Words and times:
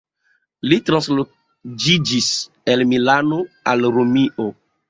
Li 0.71 0.79
transloĝiĝis 0.87 2.31
el 2.75 2.87
Milano 2.95 3.41
al 3.75 3.89
Romio. 3.99 4.53